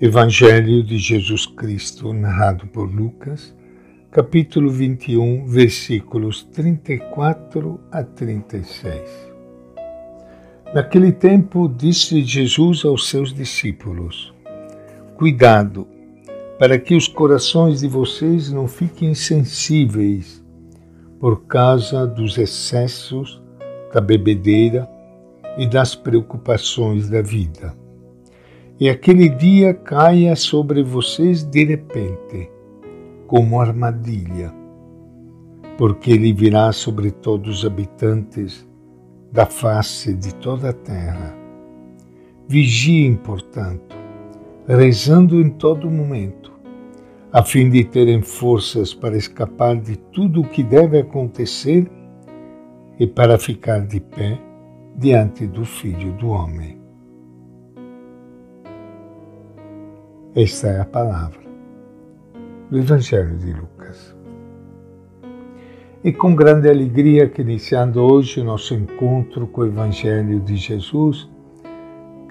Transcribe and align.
Evangelho 0.00 0.80
de 0.84 0.96
Jesus 0.96 1.44
Cristo, 1.44 2.12
narrado 2.12 2.68
por 2.68 2.88
Lucas, 2.88 3.52
capítulo 4.12 4.70
21, 4.70 5.44
versículos 5.44 6.44
34 6.52 7.80
a 7.90 8.04
36. 8.04 8.94
Naquele 10.72 11.10
tempo, 11.10 11.68
disse 11.68 12.22
Jesus 12.22 12.84
aos 12.84 13.08
seus 13.08 13.34
discípulos: 13.34 14.32
Cuidado, 15.16 15.84
para 16.60 16.78
que 16.78 16.94
os 16.94 17.08
corações 17.08 17.80
de 17.80 17.88
vocês 17.88 18.52
não 18.52 18.68
fiquem 18.68 19.10
insensíveis 19.10 20.44
por 21.18 21.44
causa 21.48 22.06
dos 22.06 22.38
excessos 22.38 23.42
da 23.92 24.00
bebedeira 24.00 24.88
e 25.56 25.66
das 25.66 25.96
preocupações 25.96 27.10
da 27.10 27.20
vida 27.20 27.74
e 28.80 28.88
aquele 28.88 29.28
dia 29.28 29.74
caia 29.74 30.36
sobre 30.36 30.84
vocês 30.84 31.42
de 31.42 31.64
repente, 31.64 32.48
como 33.26 33.60
armadilha, 33.60 34.54
porque 35.76 36.12
ele 36.12 36.32
virá 36.32 36.70
sobre 36.72 37.10
todos 37.10 37.58
os 37.58 37.66
habitantes 37.66 38.68
da 39.32 39.46
face 39.46 40.14
de 40.14 40.32
toda 40.36 40.70
a 40.70 40.72
terra. 40.72 41.36
Vigiem, 42.46 43.16
portanto, 43.16 43.96
rezando 44.66 45.40
em 45.40 45.50
todo 45.50 45.90
momento, 45.90 46.52
a 47.32 47.42
fim 47.42 47.68
de 47.68 47.82
terem 47.82 48.22
forças 48.22 48.94
para 48.94 49.16
escapar 49.16 49.76
de 49.76 49.96
tudo 49.96 50.42
o 50.42 50.48
que 50.48 50.62
deve 50.62 51.00
acontecer 51.00 51.90
e 52.98 53.06
para 53.08 53.38
ficar 53.38 53.80
de 53.80 53.98
pé 54.00 54.38
diante 54.96 55.46
do 55.46 55.64
Filho 55.64 56.12
do 56.12 56.28
Homem. 56.28 56.87
Esta 60.40 60.68
é 60.68 60.80
a 60.80 60.84
palavra 60.84 61.40
do 62.70 62.78
Evangelho 62.78 63.36
de 63.38 63.52
Lucas. 63.52 64.16
E 66.04 66.12
com 66.12 66.32
grande 66.32 66.70
alegria 66.70 67.28
que 67.28 67.42
iniciando 67.42 68.00
hoje 68.00 68.40
o 68.40 68.44
nosso 68.44 68.72
encontro 68.72 69.48
com 69.48 69.62
o 69.62 69.66
Evangelho 69.66 70.38
de 70.38 70.54
Jesus, 70.54 71.28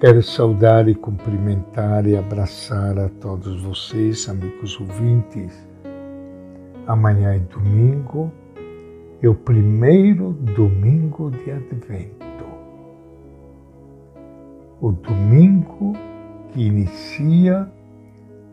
quero 0.00 0.22
saudar 0.22 0.88
e 0.88 0.94
cumprimentar 0.94 2.06
e 2.06 2.16
abraçar 2.16 2.98
a 2.98 3.10
todos 3.10 3.62
vocês, 3.62 4.26
amigos 4.26 4.80
ouvintes. 4.80 5.68
Amanhã 6.86 7.34
é 7.34 7.40
domingo, 7.40 8.32
é 9.20 9.28
o 9.28 9.34
primeiro 9.34 10.32
domingo 10.32 11.30
de 11.30 11.50
Advento. 11.50 12.46
O 14.80 14.92
domingo 14.92 15.92
que 16.54 16.62
inicia 16.62 17.70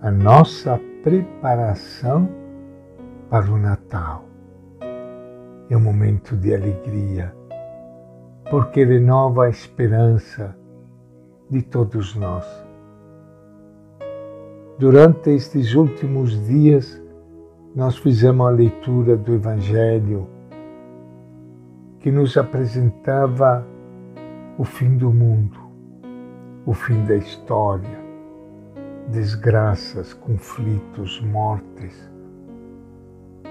a 0.01 0.11
nossa 0.11 0.79
preparação 1.03 2.29
para 3.29 3.51
o 3.51 3.57
Natal. 3.57 4.25
É 5.69 5.75
um 5.75 5.79
momento 5.79 6.35
de 6.35 6.53
alegria, 6.53 7.33
porque 8.49 8.83
renova 8.83 9.45
a 9.45 9.49
esperança 9.49 10.55
de 11.49 11.61
todos 11.61 12.15
nós. 12.15 12.45
Durante 14.77 15.31
estes 15.31 15.73
últimos 15.73 16.31
dias, 16.45 17.01
nós 17.75 17.97
fizemos 17.97 18.47
a 18.47 18.51
leitura 18.51 19.17
do 19.17 19.33
Evangelho 19.33 20.27
que 21.99 22.11
nos 22.11 22.37
apresentava 22.37 23.65
o 24.57 24.63
fim 24.63 24.97
do 24.97 25.11
mundo, 25.11 25.57
o 26.65 26.73
fim 26.73 27.03
da 27.05 27.15
história, 27.15 28.04
desgraças, 29.09 30.13
conflitos, 30.13 31.21
mortes. 31.21 32.11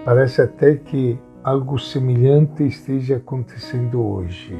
Parece 0.04 0.42
até 0.42 0.76
que 0.76 1.18
algo 1.42 1.78
semelhante 1.78 2.66
esteja 2.66 3.16
acontecendo 3.16 4.02
hoje. 4.02 4.56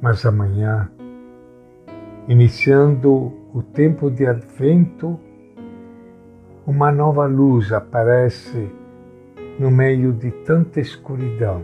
Mas 0.00 0.24
amanhã, 0.24 0.90
iniciando 2.28 3.32
o 3.52 3.62
tempo 3.62 4.10
de 4.10 4.26
Advento, 4.26 5.18
uma 6.66 6.92
nova 6.92 7.26
luz 7.26 7.72
aparece 7.72 8.70
no 9.58 9.70
meio 9.70 10.12
de 10.12 10.30
tanta 10.30 10.80
escuridão 10.80 11.62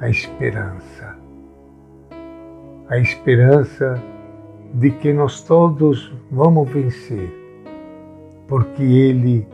a 0.00 0.08
esperança. 0.08 1.18
A 2.88 2.98
esperança 2.98 4.02
de 4.74 4.90
que 4.90 5.12
nós 5.12 5.42
todos 5.42 6.12
vamos 6.30 6.68
vencer, 6.70 7.30
porque 8.46 8.82
Ele 8.82 9.46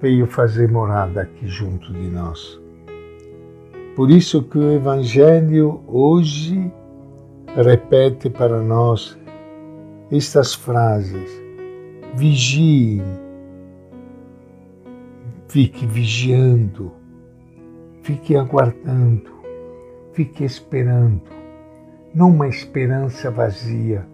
veio 0.00 0.26
fazer 0.26 0.70
morada 0.70 1.22
aqui 1.22 1.46
junto 1.46 1.92
de 1.92 2.08
nós. 2.08 2.60
Por 3.94 4.10
isso 4.10 4.42
que 4.42 4.58
o 4.58 4.72
Evangelho 4.72 5.80
hoje 5.86 6.70
repete 7.56 8.28
para 8.28 8.60
nós 8.60 9.16
estas 10.10 10.52
frases: 10.52 11.30
vigiem, 12.14 13.02
fique 15.46 15.86
vigiando, 15.86 16.90
fique 18.02 18.36
aguardando, 18.36 19.30
fique 20.12 20.44
esperando, 20.44 21.22
não 22.12 22.30
uma 22.30 22.48
esperança 22.48 23.30
vazia 23.30 24.12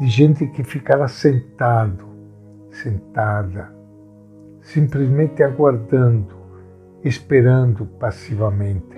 de 0.00 0.06
gente 0.06 0.46
que 0.46 0.64
ficará 0.64 1.06
sentado, 1.08 2.04
sentada, 2.70 3.72
simplesmente 4.60 5.42
aguardando, 5.42 6.34
esperando 7.04 7.86
passivamente, 7.86 8.96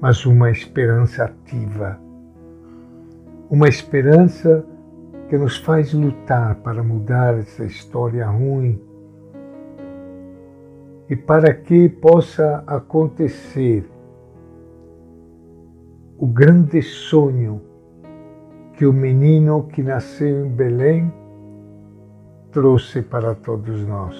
mas 0.00 0.24
uma 0.26 0.50
esperança 0.50 1.24
ativa, 1.24 1.98
uma 3.50 3.68
esperança 3.68 4.64
que 5.28 5.38
nos 5.38 5.56
faz 5.56 5.94
lutar 5.94 6.56
para 6.56 6.82
mudar 6.82 7.38
essa 7.38 7.64
história 7.64 8.26
ruim. 8.26 8.78
E 11.08 11.16
para 11.16 11.54
que 11.54 11.88
possa 11.88 12.62
acontecer 12.66 13.90
o 16.18 16.26
grande 16.26 16.82
sonho 16.82 17.60
que 18.82 18.86
o 18.86 18.92
menino 18.92 19.68
que 19.68 19.80
nasceu 19.80 20.44
em 20.44 20.48
Belém 20.48 21.12
trouxe 22.50 23.00
para 23.00 23.32
todos 23.32 23.86
nós. 23.86 24.16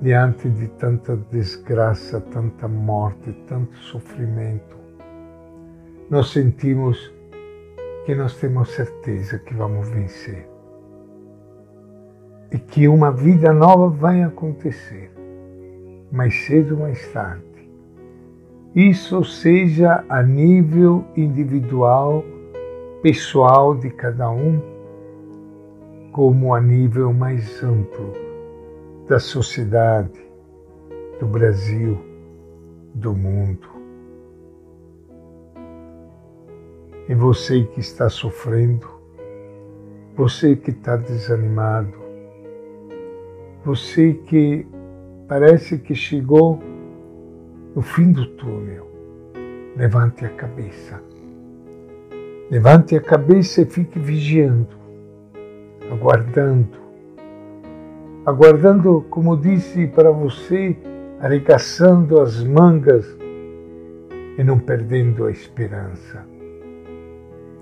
Diante 0.00 0.48
de 0.48 0.68
tanta 0.68 1.14
desgraça, 1.30 2.18
tanta 2.18 2.66
morte, 2.66 3.30
tanto 3.46 3.76
sofrimento, 3.76 4.78
nós 6.08 6.30
sentimos 6.30 7.12
que 8.06 8.14
nós 8.14 8.34
temos 8.40 8.70
certeza 8.70 9.38
que 9.38 9.52
vamos 9.52 9.86
vencer 9.90 10.48
e 12.50 12.58
que 12.58 12.88
uma 12.88 13.12
vida 13.12 13.52
nova 13.52 13.90
vai 13.90 14.22
acontecer, 14.22 15.12
mais 16.10 16.34
cedo 16.46 16.74
ou 16.76 16.80
mais 16.84 17.06
tarde. 17.12 17.44
Isso 18.74 19.22
seja 19.24 20.02
a 20.08 20.22
nível 20.22 21.04
individual 21.14 22.24
pessoal 23.02 23.76
de 23.76 23.90
cada 23.90 24.28
um, 24.28 24.60
como 26.10 26.52
a 26.52 26.60
nível 26.60 27.12
mais 27.12 27.62
amplo 27.62 28.12
da 29.06 29.20
sociedade, 29.20 30.20
do 31.20 31.26
Brasil, 31.26 31.96
do 32.94 33.14
mundo. 33.14 33.68
E 37.08 37.14
você 37.14 37.62
que 37.62 37.78
está 37.78 38.10
sofrendo, 38.10 38.88
você 40.16 40.56
que 40.56 40.70
está 40.70 40.96
desanimado, 40.96 41.96
você 43.64 44.12
que 44.12 44.66
parece 45.28 45.78
que 45.78 45.94
chegou 45.94 46.58
no 47.76 47.80
fim 47.80 48.10
do 48.10 48.26
túnel, 48.34 48.90
levante 49.76 50.24
a 50.24 50.30
cabeça 50.30 51.07
Levante 52.50 52.96
a 52.96 53.00
cabeça 53.00 53.60
e 53.60 53.66
fique 53.66 53.98
vigiando, 53.98 54.68
aguardando. 55.92 56.78
Aguardando, 58.24 59.04
como 59.10 59.36
disse 59.36 59.86
para 59.86 60.10
você, 60.10 60.74
arregaçando 61.20 62.18
as 62.18 62.42
mangas 62.42 63.06
e 64.38 64.42
não 64.42 64.58
perdendo 64.58 65.26
a 65.26 65.30
esperança, 65.30 66.24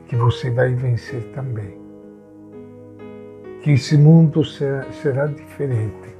que 0.06 0.14
você 0.14 0.50
vai 0.50 0.72
vencer 0.72 1.32
também. 1.34 1.76
Que 3.62 3.72
esse 3.72 3.98
mundo 3.98 4.44
será, 4.44 4.84
será 4.92 5.26
diferente 5.26 6.14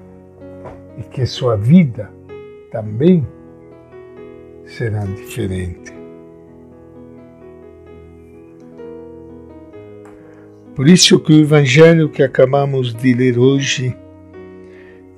e 0.99 1.03
que 1.05 1.25
sua 1.25 1.57
vida 1.57 2.11
também 2.73 3.25
será 4.65 5.05
diferente. 5.05 5.96
Por 10.77 10.87
isso 10.87 11.19
que 11.19 11.33
o 11.33 11.41
Evangelho 11.41 12.11
que 12.11 12.23
acabamos 12.23 12.95
de 12.95 13.15
ler 13.15 13.39
hoje 13.39 13.97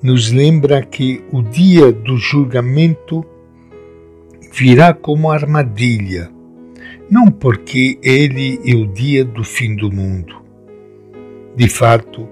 nos 0.01 0.31
lembra 0.31 0.81
que 0.81 1.21
o 1.33 1.41
dia 1.41 1.91
do 1.91 2.15
julgamento 2.15 3.25
virá 4.53 4.93
como 4.93 5.29
armadilha, 5.29 6.31
não 7.11 7.29
porque 7.29 7.99
ele 8.01 8.57
é 8.65 8.73
o 8.73 8.87
dia 8.87 9.25
do 9.25 9.43
fim 9.43 9.75
do 9.75 9.91
mundo. 9.91 10.41
De 11.57 11.67
fato, 11.67 12.25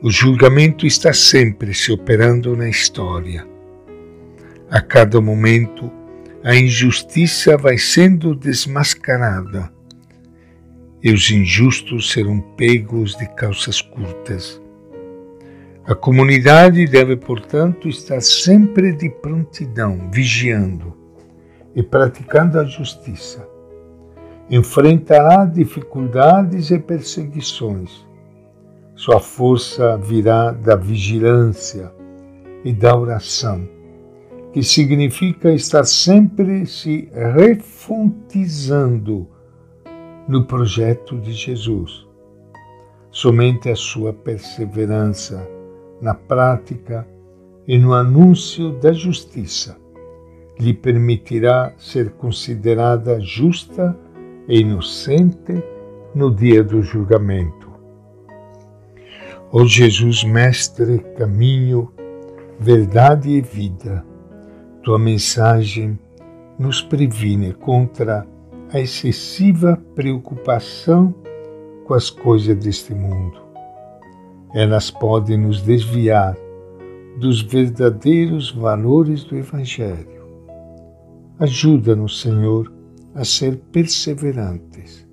o 0.00 0.08
julgamento 0.08 0.86
está 0.86 1.12
sempre 1.12 1.74
se 1.74 1.90
operando 1.90 2.56
na 2.56 2.68
história. 2.68 3.44
A 4.70 4.80
cada 4.80 5.20
momento, 5.20 5.90
a 6.44 6.54
injustiça 6.54 7.56
vai 7.56 7.76
sendo 7.76 8.36
desmascarada 8.36 9.76
e 11.02 11.12
os 11.12 11.28
injustos 11.30 12.10
serão 12.10 12.40
pegos 12.40 13.16
de 13.16 13.26
calças 13.34 13.80
curtas. 13.80 14.60
A 15.84 15.94
comunidade 15.94 16.84
deve, 16.86 17.16
portanto, 17.16 17.88
estar 17.88 18.20
sempre 18.20 18.92
de 18.92 19.08
prontidão, 19.08 20.10
vigiando 20.12 20.94
e 21.74 21.82
praticando 21.82 22.60
a 22.60 22.64
justiça. 22.64 23.48
Enfrentará 24.50 25.46
dificuldades 25.46 26.70
e 26.70 26.78
perseguições. 26.78 28.06
Sua 28.94 29.20
força 29.20 29.96
virá 29.96 30.50
da 30.50 30.76
vigilância 30.76 31.90
e 32.64 32.72
da 32.72 32.94
oração, 32.94 33.66
que 34.52 34.62
significa 34.62 35.50
estar 35.52 35.84
sempre 35.84 36.66
se 36.66 37.08
refontizando 37.14 39.26
no 40.28 40.44
projeto 40.44 41.18
de 41.18 41.32
Jesus. 41.32 42.06
Somente 43.10 43.70
a 43.70 43.74
sua 43.74 44.12
perseverança 44.12 45.48
na 46.02 46.14
prática 46.14 47.08
e 47.66 47.78
no 47.78 47.94
anúncio 47.94 48.72
da 48.72 48.92
justiça 48.92 49.78
lhe 50.60 50.74
permitirá 50.74 51.72
ser 51.78 52.10
considerada 52.10 53.18
justa 53.20 53.98
e 54.46 54.60
inocente 54.60 55.62
no 56.14 56.34
dia 56.34 56.62
do 56.62 56.82
julgamento. 56.82 57.68
Ó 59.50 59.64
Jesus, 59.64 60.24
Mestre, 60.24 60.98
caminho, 61.16 61.90
verdade 62.60 63.30
e 63.30 63.40
vida, 63.40 64.04
tua 64.82 64.98
mensagem 64.98 65.98
nos 66.58 66.82
previne 66.82 67.54
contra 67.54 68.26
a 68.70 68.78
excessiva 68.78 69.82
preocupação 69.94 71.14
com 71.86 71.94
as 71.94 72.10
coisas 72.10 72.54
deste 72.56 72.94
mundo. 72.94 73.40
Elas 74.54 74.90
podem 74.90 75.38
nos 75.38 75.62
desviar 75.62 76.36
dos 77.18 77.40
verdadeiros 77.40 78.50
valores 78.50 79.24
do 79.24 79.36
Evangelho. 79.36 80.18
Ajuda-nos, 81.38 82.20
Senhor, 82.20 82.70
a 83.14 83.24
ser 83.24 83.56
perseverantes 83.72 85.06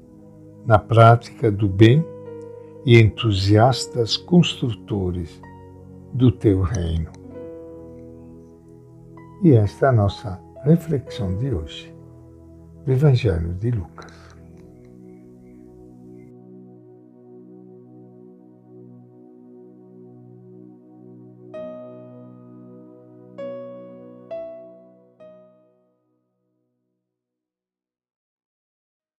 na 0.66 0.78
prática 0.78 1.50
do 1.50 1.69
bem 1.69 2.06
e 2.86 3.00
entusiastas 3.00 4.18
construtores 4.18 5.42
do 6.13 6.30
teu 6.30 6.62
reino. 6.62 7.12
E 9.44 9.54
esta 9.54 9.86
é 9.86 9.90
a 9.90 9.94
nossa 9.94 10.42
reflexão 10.66 11.38
de 11.38 11.54
hoje 11.54 11.94
do 12.86 12.94
Evangelho 12.94 13.54
de 13.54 13.72
Lucas. 13.72 14.25